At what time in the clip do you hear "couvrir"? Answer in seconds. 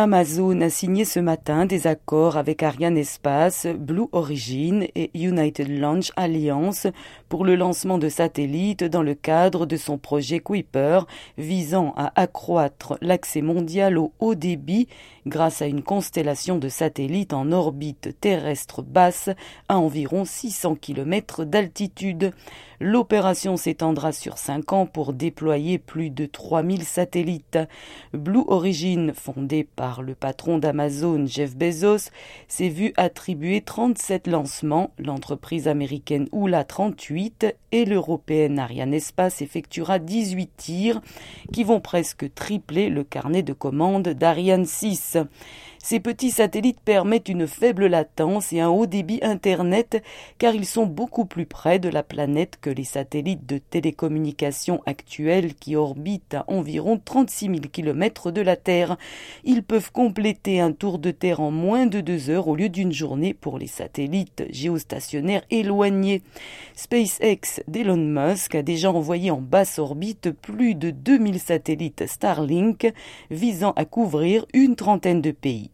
73.84-74.46